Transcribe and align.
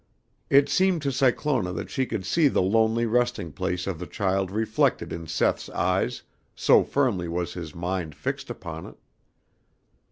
It 0.49 0.67
seemed 0.67 1.03
to 1.03 1.11
Cyclona 1.11 1.71
that 1.73 1.91
she 1.91 2.07
could 2.07 2.25
see 2.25 2.47
the 2.47 2.63
lonely 2.63 3.05
resting 3.05 3.51
place 3.51 3.85
of 3.85 3.99
the 3.99 4.07
child 4.07 4.49
reflected 4.49 5.13
in 5.13 5.27
Seth's 5.27 5.69
eyes, 5.69 6.23
so 6.55 6.83
firmly 6.83 7.27
was 7.27 7.53
his 7.53 7.75
mind 7.75 8.15
fixed 8.15 8.49
upon 8.49 8.87
it. 8.87 8.95